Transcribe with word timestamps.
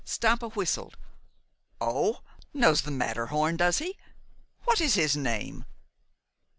Stampa 0.03 0.47
whistled. 0.49 0.97
"Oh 1.79 2.21
knows 2.55 2.81
the 2.81 2.89
Matterhorn, 2.89 3.55
does 3.57 3.77
he? 3.77 3.99
What 4.63 4.81
is 4.81 4.95
his 4.95 5.15
name?" 5.15 5.63